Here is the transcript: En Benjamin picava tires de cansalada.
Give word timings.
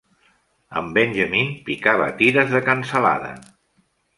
En 0.81 0.87
Benjamin 0.95 1.53
picava 1.67 2.09
tires 2.23 2.51
de 2.57 2.63
cansalada. 2.71 3.31